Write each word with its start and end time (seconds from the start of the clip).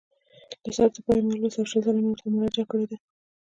له 0.63 0.71
سره 0.75 0.87
تر 0.93 1.01
پایه 1.05 1.21
مې 1.25 1.33
ولوست 1.35 1.57
او 1.59 1.67
شل 1.69 1.81
ځله 1.85 1.99
مې 2.01 2.09
ورته 2.11 2.25
مراجعه 2.33 2.65
کړې 2.71 2.85
ده. 2.91 2.97